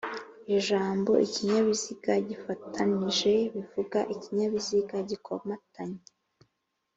Ijambo 0.57 1.11
ikinyabiziga 1.25 2.13
gifatanije 2.27 3.33
bivuga 3.53 3.99
ikinyabiziga 4.13 4.95
gikomatanye 5.09 6.01